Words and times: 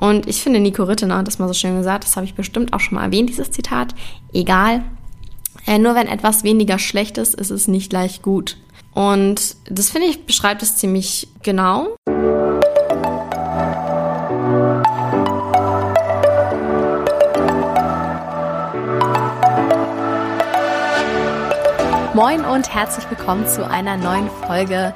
Und 0.00 0.26
ich 0.26 0.42
finde, 0.42 0.60
Nico 0.60 0.84
Rittener 0.84 1.18
hat 1.18 1.26
das 1.26 1.38
mal 1.38 1.46
so 1.46 1.52
schön 1.52 1.76
gesagt, 1.76 2.04
das 2.04 2.16
habe 2.16 2.24
ich 2.24 2.34
bestimmt 2.34 2.72
auch 2.72 2.80
schon 2.80 2.96
mal 2.96 3.04
erwähnt, 3.04 3.28
dieses 3.28 3.50
Zitat. 3.50 3.94
Egal, 4.32 4.82
äh, 5.66 5.78
nur 5.78 5.94
wenn 5.94 6.06
etwas 6.06 6.42
weniger 6.42 6.78
schlecht 6.78 7.18
ist, 7.18 7.34
ist 7.34 7.50
es 7.50 7.68
nicht 7.68 7.90
gleich 7.90 8.22
gut. 8.22 8.56
Und 8.94 9.56
das 9.68 9.90
finde 9.90 10.08
ich 10.08 10.24
beschreibt 10.24 10.62
es 10.62 10.78
ziemlich 10.78 11.28
genau. 11.42 11.88
Moin 22.14 22.44
und 22.46 22.74
herzlich 22.74 23.08
willkommen 23.10 23.46
zu 23.46 23.68
einer 23.68 23.98
neuen 23.98 24.30
Folge 24.46 24.94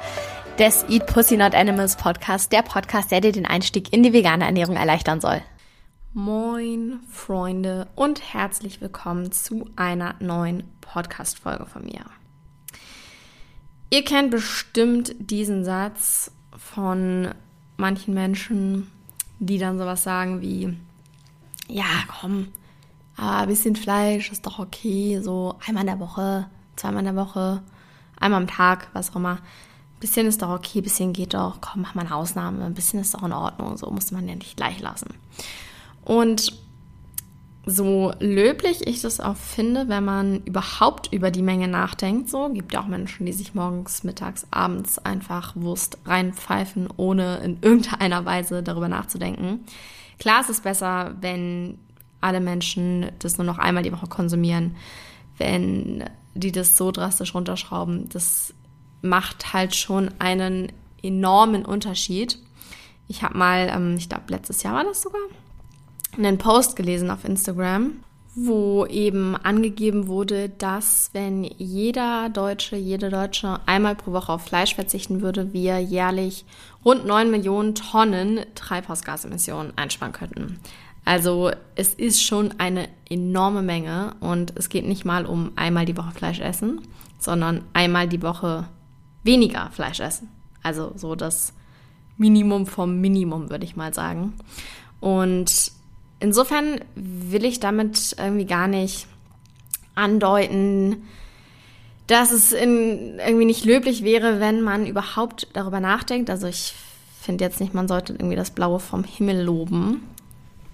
des 0.59 0.85
Eat 0.87 1.05
Pussy 1.07 1.35
Not 1.35 1.53
Animals 1.53 1.97
Podcast, 1.97 2.53
der 2.53 2.61
Podcast, 2.61 3.11
der 3.11 3.19
dir 3.19 3.33
den 3.33 3.45
Einstieg 3.45 3.91
in 3.91 4.03
die 4.03 4.13
vegane 4.13 4.45
Ernährung 4.45 4.77
erleichtern 4.77 5.19
soll. 5.19 5.41
Moin 6.13 7.01
Freunde 7.11 7.89
und 7.95 8.33
herzlich 8.33 8.79
willkommen 8.79 9.33
zu 9.33 9.69
einer 9.75 10.15
neuen 10.21 10.63
Podcast-Folge 10.79 11.65
von 11.65 11.83
mir. 11.83 12.05
Ihr 13.89 14.05
kennt 14.05 14.31
bestimmt 14.31 15.13
diesen 15.19 15.65
Satz 15.65 16.31
von 16.57 17.31
manchen 17.75 18.13
Menschen, 18.13 18.89
die 19.39 19.57
dann 19.57 19.77
sowas 19.77 20.03
sagen 20.03 20.39
wie, 20.39 20.77
ja, 21.67 21.83
komm, 22.07 22.47
aber 23.17 23.39
ein 23.39 23.49
bisschen 23.49 23.75
Fleisch 23.75 24.31
ist 24.31 24.45
doch 24.45 24.59
okay, 24.59 25.19
so 25.21 25.55
einmal 25.67 25.81
in 25.81 25.87
der 25.87 25.99
Woche, 25.99 26.49
zweimal 26.77 26.99
in 26.99 27.13
der 27.13 27.25
Woche, 27.25 27.61
einmal 28.17 28.41
am 28.41 28.47
Tag, 28.47 28.87
was 28.93 29.11
auch 29.11 29.17
immer. 29.17 29.39
Bisschen 29.99 30.27
ist 30.27 30.41
doch 30.41 30.49
okay, 30.49 30.81
bisschen 30.81 31.13
geht 31.13 31.33
doch, 31.33 31.61
komm, 31.61 31.81
mach 31.81 31.95
mal 31.95 32.01
eine 32.01 32.15
Ausnahme, 32.15 32.65
ein 32.65 32.73
bisschen 32.73 32.99
ist 32.99 33.13
doch 33.13 33.23
in 33.23 33.31
Ordnung, 33.31 33.77
so 33.77 33.89
muss 33.89 34.11
man 34.11 34.27
ja 34.27 34.35
nicht 34.35 34.57
gleich 34.57 34.79
lassen. 34.79 35.13
Und 36.03 36.53
so 37.65 38.13
löblich 38.19 38.85
ich 38.85 39.01
das 39.01 39.19
auch 39.19 39.35
finde, 39.35 39.89
wenn 39.89 40.05
man 40.05 40.43
überhaupt 40.43 41.11
über 41.11 41.31
die 41.31 41.41
Menge 41.41 41.67
nachdenkt, 41.67 42.29
so 42.29 42.49
gibt 42.49 42.73
ja 42.73 42.81
auch 42.81 42.87
Menschen, 42.87 43.25
die 43.25 43.33
sich 43.33 43.55
morgens, 43.55 44.03
mittags, 44.03 44.45
abends 44.51 44.99
einfach 44.99 45.55
Wurst 45.55 45.97
reinpfeifen, 46.05 46.87
ohne 46.97 47.37
in 47.37 47.57
irgendeiner 47.61 48.23
Weise 48.25 48.61
darüber 48.61 48.87
nachzudenken. 48.87 49.61
Klar 50.19 50.41
ist 50.41 50.49
es 50.49 50.61
besser, 50.61 51.15
wenn 51.21 51.79
alle 52.21 52.39
Menschen 52.39 53.11
das 53.19 53.37
nur 53.37 53.45
noch 53.45 53.57
einmal 53.57 53.83
die 53.83 53.91
Woche 53.91 54.07
konsumieren, 54.07 54.75
wenn 55.37 56.03
die 56.35 56.51
das 56.51 56.77
so 56.77 56.91
drastisch 56.91 57.33
runterschrauben. 57.33 58.09
Das 58.09 58.53
macht 59.05 59.53
halt 59.53 59.75
schon 59.75 60.09
einen 60.19 60.71
enormen 61.01 61.65
Unterschied. 61.65 62.39
Ich 63.07 63.23
habe 63.23 63.37
mal, 63.37 63.71
ähm, 63.73 63.95
ich 63.97 64.09
glaube 64.09 64.25
letztes 64.29 64.63
Jahr 64.63 64.75
war 64.75 64.83
das 64.83 65.01
sogar, 65.01 65.21
einen 66.17 66.37
Post 66.37 66.75
gelesen 66.75 67.11
auf 67.11 67.25
Instagram, 67.25 67.91
wo 68.35 68.85
eben 68.85 69.35
angegeben 69.35 70.07
wurde, 70.07 70.49
dass 70.49 71.09
wenn 71.13 71.43
jeder 71.43 72.29
Deutsche, 72.29 72.75
jede 72.75 73.09
Deutsche 73.09 73.59
einmal 73.65 73.95
pro 73.95 74.11
Woche 74.11 74.33
auf 74.33 74.43
Fleisch 74.43 74.75
verzichten 74.75 75.21
würde, 75.21 75.53
wir 75.53 75.79
jährlich 75.79 76.45
rund 76.83 77.05
9 77.05 77.31
Millionen 77.31 77.75
Tonnen 77.75 78.41
Treibhausgasemissionen 78.55 79.77
einsparen 79.77 80.13
könnten. 80.13 80.59
Also 81.05 81.51
es 81.75 81.93
ist 81.93 82.23
schon 82.23 82.55
eine 82.57 82.89
enorme 83.09 83.61
Menge 83.61 84.15
und 84.19 84.53
es 84.55 84.69
geht 84.69 84.87
nicht 84.87 85.05
mal 85.05 85.25
um 85.25 85.51
einmal 85.55 85.85
die 85.85 85.95
Woche 85.95 86.11
Fleisch 86.11 86.39
essen, 86.39 86.81
sondern 87.19 87.63
einmal 87.73 88.07
die 88.07 88.23
Woche 88.23 88.67
weniger 89.25 89.69
Fleisch 89.71 89.99
essen. 89.99 90.29
Also 90.63 90.93
so 90.95 91.15
das 91.15 91.53
Minimum 92.17 92.65
vom 92.65 93.01
Minimum, 93.01 93.49
würde 93.49 93.65
ich 93.65 93.75
mal 93.75 93.93
sagen. 93.93 94.33
Und 94.99 95.71
insofern 96.19 96.79
will 96.95 97.45
ich 97.45 97.59
damit 97.59 98.15
irgendwie 98.17 98.45
gar 98.45 98.67
nicht 98.67 99.07
andeuten, 99.95 101.03
dass 102.07 102.31
es 102.31 102.53
in, 102.53 103.19
irgendwie 103.19 103.45
nicht 103.45 103.65
löblich 103.65 104.03
wäre, 104.03 104.39
wenn 104.39 104.61
man 104.61 104.85
überhaupt 104.85 105.47
darüber 105.53 105.79
nachdenkt. 105.79 106.29
Also 106.29 106.47
ich 106.47 106.73
finde 107.19 107.43
jetzt 107.43 107.59
nicht, 107.59 107.73
man 107.73 107.87
sollte 107.87 108.13
irgendwie 108.13 108.35
das 108.35 108.51
Blaue 108.51 108.79
vom 108.79 109.03
Himmel 109.03 109.43
loben. 109.43 110.03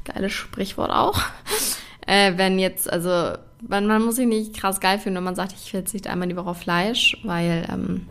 Geiles 0.03 0.33
Sprichwort 0.33 0.91
auch. 0.91 1.21
Äh, 2.07 2.33
wenn 2.35 2.57
jetzt, 2.57 2.91
also 2.91 3.37
man, 3.67 3.85
man 3.85 4.01
muss 4.01 4.15
sich 4.15 4.25
nicht 4.25 4.55
krass 4.55 4.79
geil 4.79 4.97
fühlen, 4.97 5.15
wenn 5.15 5.23
man 5.23 5.35
sagt, 5.35 5.53
ich 5.53 5.69
verzichte 5.69 6.09
einmal 6.09 6.27
die 6.27 6.35
Woche 6.35 6.49
auf 6.49 6.57
Fleisch, 6.57 7.15
weil 7.23 7.67
ähm, 7.71 8.07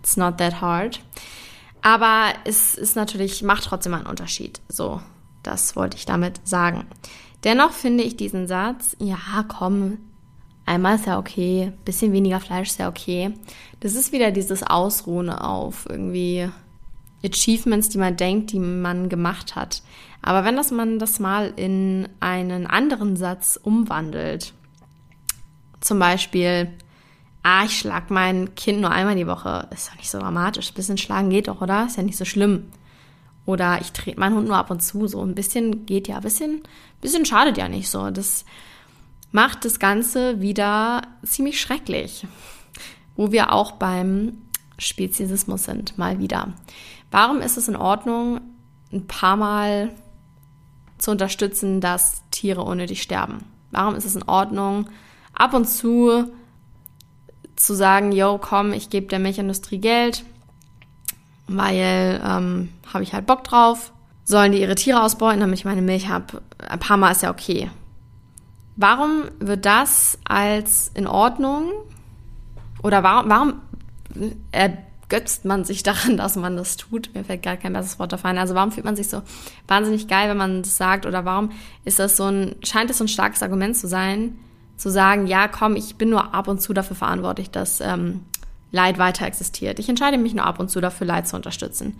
it's 0.00 0.16
not 0.16 0.38
that 0.38 0.60
hard. 0.60 1.00
Aber 1.82 2.32
es 2.44 2.74
ist 2.74 2.96
natürlich, 2.96 3.42
macht 3.42 3.64
trotzdem 3.64 3.94
einen 3.94 4.06
Unterschied. 4.06 4.60
So, 4.68 5.00
das 5.42 5.76
wollte 5.76 5.96
ich 5.96 6.06
damit 6.06 6.40
sagen. 6.44 6.86
Dennoch 7.44 7.72
finde 7.72 8.04
ich 8.04 8.16
diesen 8.16 8.48
Satz, 8.48 8.96
ja, 8.98 9.18
komm, 9.46 9.98
einmal 10.66 10.96
ist 10.96 11.06
ja 11.06 11.18
okay, 11.18 11.72
bisschen 11.84 12.12
weniger 12.12 12.40
Fleisch 12.40 12.70
ist 12.70 12.78
ja 12.78 12.88
okay. 12.88 13.32
Das 13.80 13.94
ist 13.94 14.12
wieder 14.12 14.32
dieses 14.32 14.62
Ausruhen 14.62 15.30
auf 15.30 15.86
irgendwie 15.88 16.48
Achievements, 17.24 17.88
die 17.88 17.98
man 17.98 18.16
denkt, 18.16 18.52
die 18.52 18.58
man 18.58 19.08
gemacht 19.08 19.56
hat. 19.56 19.82
Aber 20.22 20.44
wenn 20.44 20.56
das 20.56 20.70
man 20.70 20.98
das 20.98 21.20
mal 21.20 21.52
in 21.56 22.08
einen 22.20 22.66
anderen 22.66 23.16
Satz 23.16 23.58
umwandelt, 23.62 24.52
zum 25.80 25.98
Beispiel, 26.00 26.68
ah, 27.42 27.64
ich 27.64 27.78
schlag 27.78 28.10
mein 28.10 28.54
Kind 28.54 28.80
nur 28.80 28.90
einmal 28.90 29.16
die 29.16 29.26
Woche, 29.26 29.68
ist 29.72 29.88
doch 29.88 29.96
nicht 29.96 30.10
so 30.10 30.18
dramatisch. 30.18 30.70
Ein 30.70 30.74
bisschen 30.74 30.98
schlagen 30.98 31.30
geht 31.30 31.48
doch, 31.48 31.60
oder? 31.60 31.86
Ist 31.86 31.96
ja 31.96 32.02
nicht 32.02 32.18
so 32.18 32.24
schlimm. 32.24 32.70
Oder 33.46 33.80
ich 33.80 33.92
trete 33.92 34.20
meinen 34.20 34.34
Hund 34.36 34.48
nur 34.48 34.56
ab 34.56 34.70
und 34.70 34.82
zu. 34.82 35.06
So 35.06 35.22
ein 35.22 35.34
bisschen 35.34 35.86
geht 35.86 36.08
ja, 36.08 36.16
ein 36.16 36.22
bisschen, 36.22 36.62
bisschen 37.00 37.24
schadet 37.24 37.56
ja 37.56 37.68
nicht 37.68 37.88
so. 37.88 38.10
Das 38.10 38.44
macht 39.32 39.64
das 39.64 39.78
Ganze 39.78 40.40
wieder 40.40 41.02
ziemlich 41.24 41.60
schrecklich. 41.60 42.26
Wo 43.16 43.32
wir 43.32 43.52
auch 43.52 43.72
beim 43.72 44.38
Speziesismus 44.78 45.64
sind, 45.64 45.98
mal 45.98 46.18
wieder. 46.18 46.52
Warum 47.10 47.40
ist 47.40 47.56
es 47.56 47.68
in 47.68 47.76
Ordnung, 47.76 48.40
ein 48.92 49.06
paar 49.06 49.36
Mal 49.36 49.90
zu 50.98 51.10
unterstützen, 51.10 51.80
dass 51.80 52.22
Tiere 52.30 52.62
unnötig 52.62 53.02
sterben? 53.02 53.38
Warum 53.70 53.94
ist 53.94 54.04
es 54.04 54.14
in 54.14 54.22
Ordnung, 54.24 54.88
ab 55.32 55.54
und 55.54 55.66
zu 55.66 56.30
zu 57.58 57.74
sagen, 57.74 58.12
yo, 58.12 58.38
komm, 58.38 58.72
ich 58.72 58.88
gebe 58.88 59.06
der 59.06 59.18
Milchindustrie 59.18 59.78
Geld, 59.78 60.24
weil 61.48 62.20
ähm, 62.24 62.70
habe 62.92 63.02
ich 63.02 63.12
halt 63.12 63.26
Bock 63.26 63.44
drauf. 63.44 63.92
Sollen 64.24 64.52
die 64.52 64.60
ihre 64.60 64.74
Tiere 64.74 65.02
ausbeuten, 65.02 65.40
damit 65.40 65.58
ich 65.58 65.64
meine 65.64 65.82
Milch 65.82 66.08
habe? 66.08 66.42
Ein 66.68 66.78
paar 66.78 66.98
Mal 66.98 67.12
ist 67.12 67.22
ja 67.22 67.30
okay. 67.30 67.70
Warum 68.76 69.24
wird 69.40 69.64
das 69.64 70.18
als 70.24 70.90
in 70.94 71.06
Ordnung 71.06 71.70
oder 72.82 73.02
warum, 73.02 73.30
warum 73.30 73.54
ergötzt 74.52 75.44
man 75.44 75.64
sich 75.64 75.82
daran, 75.82 76.16
dass 76.16 76.36
man 76.36 76.56
das 76.56 76.76
tut? 76.76 77.10
Mir 77.14 77.24
fällt 77.24 77.42
gar 77.42 77.56
kein 77.56 77.72
besseres 77.72 77.98
Wort 77.98 78.12
dafür 78.12 78.30
ein. 78.30 78.38
Also 78.38 78.54
warum 78.54 78.70
fühlt 78.70 78.84
man 78.84 78.96
sich 78.96 79.08
so 79.08 79.22
wahnsinnig 79.66 80.06
geil, 80.06 80.28
wenn 80.28 80.36
man 80.36 80.62
das 80.62 80.76
sagt? 80.76 81.06
Oder 81.06 81.24
warum 81.24 81.50
ist 81.84 81.98
das 81.98 82.16
so 82.16 82.24
ein, 82.24 82.54
scheint 82.62 82.90
es 82.90 82.98
so 82.98 83.04
ein 83.04 83.08
starkes 83.08 83.42
Argument 83.42 83.76
zu 83.76 83.88
sein, 83.88 84.38
zu 84.78 84.90
sagen, 84.90 85.26
ja, 85.26 85.48
komm, 85.48 85.76
ich 85.76 85.96
bin 85.96 86.08
nur 86.08 86.34
ab 86.34 86.48
und 86.48 86.62
zu 86.62 86.72
dafür 86.72 86.96
verantwortlich, 86.96 87.50
dass 87.50 87.80
ähm, 87.80 88.24
Leid 88.70 88.98
weiter 88.98 89.26
existiert. 89.26 89.78
Ich 89.78 89.88
entscheide 89.88 90.16
mich 90.18 90.34
nur 90.34 90.46
ab 90.46 90.60
und 90.60 90.70
zu 90.70 90.80
dafür, 90.80 91.06
Leid 91.06 91.28
zu 91.28 91.36
unterstützen. 91.36 91.98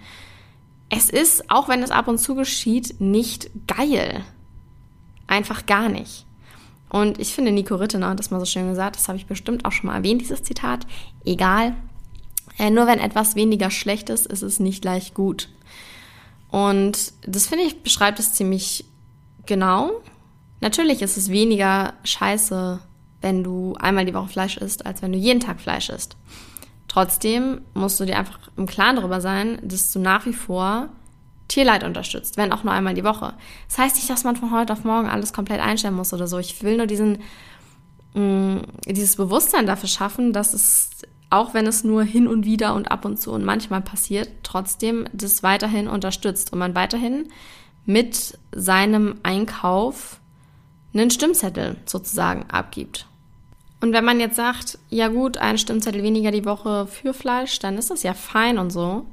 Es 0.89 1.11
ist, 1.11 1.51
auch 1.51 1.69
wenn 1.69 1.83
es 1.83 1.91
ab 1.91 2.09
und 2.09 2.19
zu 2.19 2.35
geschieht, 2.35 3.01
nicht 3.01 3.51
geil. 3.67 4.25
Einfach 5.27 5.67
gar 5.67 5.89
nicht. 5.89 6.25
Und 6.89 7.19
ich 7.19 7.35
finde, 7.35 7.53
Nico 7.53 7.75
Rittener 7.75 8.09
hat 8.09 8.19
das 8.19 8.31
mal 8.31 8.41
so 8.41 8.47
schön 8.47 8.71
gesagt, 8.71 8.97
das 8.97 9.09
habe 9.09 9.19
ich 9.19 9.27
bestimmt 9.27 9.65
auch 9.65 9.73
schon 9.73 9.89
mal 9.89 9.97
erwähnt, 9.97 10.23
dieses 10.23 10.43
Zitat. 10.43 10.87
Egal. 11.25 11.75
Äh, 12.59 12.71
nur 12.71 12.87
wenn 12.87 12.99
etwas 12.99 13.35
weniger 13.35 13.71
schlecht 13.71 14.09
ist, 14.09 14.27
ist 14.27 14.43
es 14.43 14.61
nicht 14.61 14.83
gleich 14.83 15.13
gut. 15.13 15.49
Und 16.51 17.13
das 17.27 17.47
finde 17.47 17.65
ich, 17.65 17.83
beschreibt 17.83 18.19
es 18.19 18.33
ziemlich 18.33 18.87
genau. 19.45 19.91
Natürlich 20.61 21.03
ist 21.03 21.17
es 21.17 21.31
weniger 21.31 21.95
scheiße, 22.05 22.81
wenn 23.21 23.45
du 23.45 23.75
einmal 23.79 24.05
die 24.05 24.15
Woche 24.15 24.29
Fleisch 24.29 24.57
isst, 24.57 24.87
als 24.87 25.03
wenn 25.03 25.13
du 25.13 25.19
jeden 25.19 25.41
Tag 25.41 25.61
Fleisch 25.61 25.89
isst. 25.89 26.17
Trotzdem 26.89 27.61
musst 27.75 28.01
du 28.01 28.07
dir 28.07 28.19
einfach 28.19 28.39
im 28.57 28.67
Klaren 28.67 28.97
darüber 28.97 29.21
sein, 29.21 29.59
dass 29.63 29.93
du 29.93 29.99
nach 29.99 30.27
wie 30.27 30.33
vor 30.33 30.89
Tierleid 31.49 31.85
unterstützt, 31.85 32.37
wenn 32.37 32.53
auch 32.53 32.65
nur 32.65 32.73
einmal 32.73 32.95
die 32.95 33.05
Woche. 33.05 33.35
Das 33.69 33.79
heißt 33.79 33.97
nicht, 33.97 34.11
dass 34.11 34.25
man 34.25 34.37
von 34.37 34.53
heute 34.53 34.73
auf 34.73 34.85
morgen 34.85 35.09
alles 35.09 35.33
komplett 35.33 35.61
einstellen 35.61 35.95
muss 35.95 36.13
oder 36.13 36.27
so. 36.27 36.39
Ich 36.39 36.63
will 36.63 36.77
nur 36.77 36.87
diesen, 36.87 37.19
mh, 38.15 38.21
mm, 38.21 38.63
dieses 38.87 39.17
Bewusstsein 39.17 39.67
dafür 39.67 39.89
schaffen, 39.89 40.33
dass 40.33 40.55
es, 40.55 40.91
auch 41.31 41.55
wenn 41.55 41.67
es 41.67 41.85
nur 41.85 42.03
hin 42.03 42.27
und 42.27 42.45
wieder 42.45 42.75
und 42.75 42.91
ab 42.91 43.05
und 43.05 43.19
zu 43.19 43.33
und 43.33 43.45
manchmal 43.45 43.81
passiert, 43.81 44.31
trotzdem 44.43 45.07
das 45.13 45.43
weiterhin 45.43 45.89
unterstützt 45.89 46.53
und 46.53 46.59
man 46.59 46.75
weiterhin 46.75 47.29
mit 47.87 48.39
seinem 48.53 49.17
Einkauf 49.23 50.21
einen 50.95 51.11
Stimmzettel 51.11 51.77
sozusagen 51.85 52.45
abgibt. 52.51 53.07
Und 53.81 53.93
wenn 53.93 54.05
man 54.05 54.19
jetzt 54.21 54.37
sagt, 54.37 54.79
ja 54.91 55.09
gut, 55.09 55.39
ein 55.39 55.59
Stimmzettel 55.59 56.03
weniger 56.03 56.31
die 56.31 56.45
Woche 56.45 56.87
für 56.87 57.15
Fleisch, 57.15 57.59
dann 57.61 57.79
ist 57.79 57.91
das 57.91 58.03
ja 58.03 58.15
fein 58.15 58.59
und 58.59 58.71
so. 58.71 59.07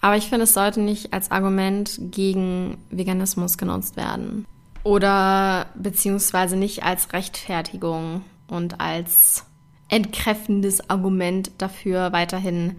Aber 0.00 0.16
ich 0.16 0.28
finde, 0.28 0.44
es 0.44 0.54
sollte 0.54 0.80
nicht 0.80 1.12
als 1.12 1.30
Argument 1.30 1.98
gegen 2.00 2.78
Veganismus 2.90 3.58
genutzt 3.58 3.96
werden. 3.96 4.46
Oder 4.84 5.66
beziehungsweise 5.74 6.56
nicht 6.56 6.84
als 6.84 7.12
Rechtfertigung 7.12 8.22
und 8.46 8.80
als 8.80 9.44
entkräftendes 9.88 10.88
Argument 10.88 11.50
dafür, 11.58 12.12
weiterhin 12.12 12.76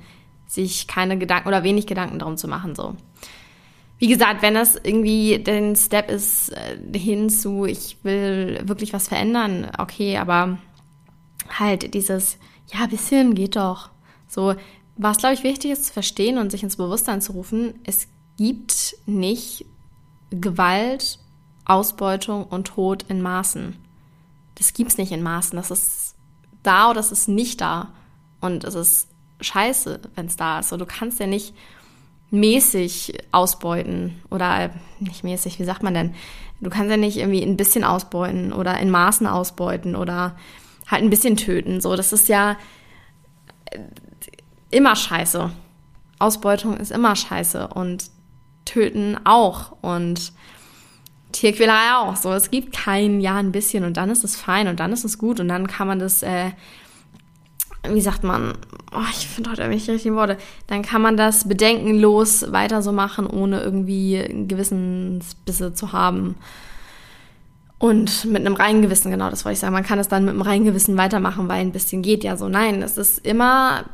sich 0.47 0.87
keine 0.87 1.17
Gedanken 1.17 1.49
oder 1.49 1.63
wenig 1.63 1.85
Gedanken 1.85 2.19
darum 2.19 2.37
zu 2.37 2.47
machen. 2.47 2.75
So. 2.75 2.95
Wie 3.99 4.07
gesagt, 4.07 4.41
wenn 4.41 4.53
das 4.53 4.75
irgendwie 4.75 5.39
den 5.39 5.75
Step 5.75 6.09
ist 6.09 6.49
äh, 6.49 6.77
hin 6.97 7.29
zu, 7.29 7.65
ich 7.65 7.97
will 8.03 8.61
wirklich 8.63 8.93
was 8.93 9.07
verändern, 9.07 9.71
okay, 9.77 10.17
aber 10.17 10.59
halt 11.57 11.93
dieses, 11.93 12.37
ja, 12.71 12.85
bisschen 12.85 13.33
geht 13.33 13.55
doch. 13.55 13.89
So, 14.27 14.55
was 14.97 15.17
glaube 15.17 15.35
ich 15.35 15.43
wichtig 15.43 15.71
ist 15.71 15.85
zu 15.85 15.93
verstehen 15.93 16.37
und 16.37 16.51
sich 16.51 16.63
ins 16.63 16.77
Bewusstsein 16.77 17.21
zu 17.21 17.31
rufen, 17.31 17.75
es 17.85 18.07
gibt 18.37 18.95
nicht 19.05 19.65
Gewalt, 20.29 21.19
Ausbeutung 21.65 22.45
und 22.45 22.67
Tod 22.67 23.05
in 23.09 23.21
Maßen. 23.21 23.75
Das 24.55 24.73
gibt's 24.73 24.97
nicht 24.97 25.11
in 25.11 25.23
Maßen. 25.23 25.55
Das 25.55 25.71
ist 25.71 26.15
da 26.63 26.89
oder 26.89 26.95
das 26.95 27.11
ist 27.11 27.27
nicht 27.27 27.61
da. 27.61 27.93
Und 28.41 28.63
es 28.63 28.75
ist 28.75 29.09
scheiße, 29.41 30.01
wenn 30.15 30.27
es 30.27 30.35
da 30.35 30.59
ist. 30.59 30.69
So, 30.69 30.77
du 30.77 30.85
kannst 30.85 31.19
ja 31.19 31.27
nicht 31.27 31.53
mäßig 32.29 33.17
ausbeuten 33.31 34.21
oder 34.29 34.71
nicht 34.99 35.23
mäßig, 35.23 35.59
wie 35.59 35.63
sagt 35.63 35.83
man 35.83 35.93
denn? 35.93 36.15
Du 36.59 36.69
kannst 36.69 36.89
ja 36.89 36.97
nicht 36.97 37.17
irgendwie 37.17 37.43
ein 37.43 37.57
bisschen 37.57 37.83
ausbeuten 37.83 38.51
oder 38.51 38.79
in 38.79 38.89
Maßen 38.89 39.27
ausbeuten 39.27 39.95
oder 39.95 40.35
halt 40.87 41.03
ein 41.03 41.09
bisschen 41.09 41.37
töten. 41.37 41.81
So, 41.81 41.95
das 41.95 42.13
ist 42.13 42.27
ja 42.27 42.57
äh, 43.65 43.79
immer 44.71 44.95
scheiße. 44.95 45.51
Ausbeutung 46.19 46.77
ist 46.77 46.91
immer 46.91 47.15
scheiße 47.15 47.67
und 47.67 48.09
töten 48.65 49.17
auch 49.23 49.77
und 49.81 50.33
Tierquälerei 51.31 51.95
auch. 51.97 52.15
So, 52.15 52.33
es 52.33 52.49
gibt 52.49 52.75
kein 52.75 53.21
Ja 53.21 53.35
ein 53.35 53.51
bisschen 53.51 53.83
und 53.83 53.97
dann 53.97 54.09
ist 54.09 54.23
es 54.23 54.35
fein 54.35 54.67
und 54.67 54.79
dann 54.79 54.91
ist 54.91 55.05
es 55.05 55.17
gut 55.17 55.39
und 55.39 55.47
dann 55.47 55.67
kann 55.67 55.87
man 55.87 55.99
das 55.99 56.23
äh, 56.23 56.51
wie 57.93 58.01
sagt 58.01 58.23
man, 58.23 58.53
oh, 58.93 59.05
ich 59.11 59.27
finde 59.27 59.51
heute 59.51 59.63
irgendwie 59.63 59.79
die 59.79 59.91
richtigen 59.91 60.15
Worte, 60.15 60.37
dann 60.67 60.81
kann 60.81 61.01
man 61.01 61.17
das 61.17 61.47
bedenkenlos 61.47 62.51
weiter 62.51 62.81
so 62.81 62.91
machen, 62.91 63.27
ohne 63.27 63.61
irgendwie 63.61 64.45
Gewissensbisse 64.47 65.73
zu 65.73 65.93
haben. 65.93 66.35
Und 67.79 68.25
mit 68.25 68.45
einem 68.45 68.55
reinen 68.55 68.81
Gewissen, 68.81 69.11
genau, 69.11 69.29
das 69.29 69.45
wollte 69.45 69.53
ich 69.53 69.59
sagen. 69.59 69.73
Man 69.73 69.83
kann 69.83 69.99
es 69.99 70.07
dann 70.07 70.25
mit 70.25 70.33
einem 70.33 70.41
reinen 70.41 70.65
Gewissen 70.65 70.97
weitermachen, 70.97 71.47
weil 71.47 71.61
ein 71.61 71.71
bisschen 71.71 72.01
geht 72.01 72.23
ja 72.23 72.35
so. 72.35 72.49
Nein, 72.49 72.81
es 72.81 72.97
ist 72.97 73.25
immer 73.25 73.85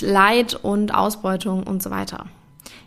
Leid 0.00 0.58
und 0.62 0.94
Ausbeutung 0.94 1.62
und 1.62 1.82
so 1.82 1.90
weiter. 1.90 2.26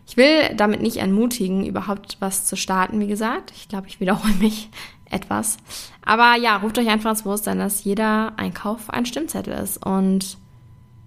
Ich 0.09 0.17
will 0.17 0.55
damit 0.55 0.81
nicht 0.81 0.97
ermutigen, 0.97 1.67
überhaupt 1.67 2.17
was 2.19 2.45
zu 2.45 2.57
starten, 2.57 2.99
wie 2.99 3.05
gesagt. 3.05 3.53
Ich 3.55 3.69
glaube, 3.69 3.87
ich 3.87 3.99
wiederhole 3.99 4.33
mich 4.39 4.69
etwas. 5.11 5.57
Aber 6.03 6.35
ja, 6.35 6.57
ruft 6.57 6.79
euch 6.79 6.89
einfach 6.89 7.11
ins 7.11 7.21
Bewusstsein, 7.21 7.59
dass 7.59 7.83
jeder 7.83 8.33
Einkauf 8.37 8.89
ein 8.89 9.05
Stimmzettel 9.05 9.53
ist 9.53 9.85
und 9.85 10.39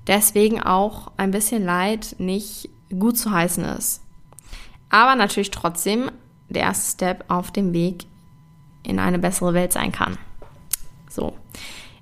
deswegen 0.07 0.63
auch 0.63 1.11
ein 1.17 1.33
bisschen 1.33 1.65
Leid 1.65 2.15
nicht 2.19 2.71
gut 2.97 3.19
zu 3.19 3.33
heißen 3.33 3.65
ist. 3.65 4.03
Aber 4.89 5.17
natürlich 5.17 5.51
trotzdem 5.51 6.13
der 6.49 6.63
erste 6.63 6.93
Step 6.93 7.25
auf 7.27 7.51
dem 7.51 7.73
Weg 7.73 8.07
in 8.85 9.01
eine 9.01 9.19
bessere 9.19 9.53
Welt 9.53 9.73
sein 9.73 9.91
kann. 9.91 10.17
So. 11.11 11.35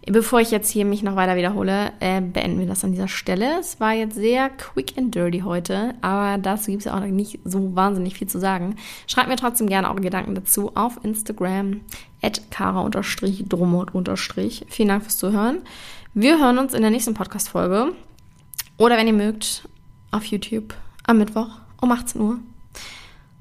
Bevor 0.06 0.40
ich 0.40 0.50
jetzt 0.50 0.70
hier 0.70 0.86
mich 0.86 1.02
noch 1.02 1.14
weiter 1.14 1.36
wiederhole, 1.36 1.92
äh, 2.00 2.22
beenden 2.22 2.58
wir 2.58 2.66
das 2.66 2.84
an 2.84 2.92
dieser 2.92 3.08
Stelle. 3.08 3.60
Es 3.60 3.80
war 3.80 3.92
jetzt 3.92 4.14
sehr 4.14 4.48
quick 4.48 4.94
and 4.96 5.14
dirty 5.14 5.40
heute, 5.40 5.94
aber 6.00 6.38
dazu 6.38 6.70
gibt 6.70 6.80
es 6.80 6.86
ja 6.86 6.96
auch 6.96 7.04
nicht 7.04 7.38
so 7.44 7.76
wahnsinnig 7.76 8.14
viel 8.14 8.26
zu 8.26 8.40
sagen. 8.40 8.76
Schreibt 9.06 9.28
mir 9.28 9.36
trotzdem 9.36 9.68
gerne 9.68 9.90
eure 9.90 10.00
Gedanken 10.00 10.34
dazu 10.34 10.72
auf 10.74 10.98
Instagram 11.04 11.82
at 12.22 12.50
kara-drumot- 12.50 14.64
Vielen 14.68 14.88
Dank 14.88 15.02
fürs 15.02 15.18
Zuhören. 15.18 15.58
Wir 16.14 16.38
hören 16.38 16.58
uns 16.58 16.72
in 16.72 16.80
der 16.80 16.90
nächsten 16.90 17.14
Podcast-Folge 17.14 17.92
oder 18.78 18.96
wenn 18.96 19.06
ihr 19.06 19.12
mögt, 19.12 19.68
auf 20.10 20.24
YouTube 20.24 20.74
am 21.06 21.18
Mittwoch 21.18 21.50
um 21.80 21.92
18 21.92 22.20
Uhr. 22.20 22.38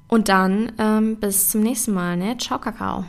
Und 0.09 0.27
dann 0.27 0.73
ähm, 0.77 1.15
bis 1.15 1.49
zum 1.49 1.61
nächsten 1.61 1.93
Mal, 1.93 2.17
ne? 2.17 2.37
Ciao, 2.37 2.59
Kakao. 2.59 3.05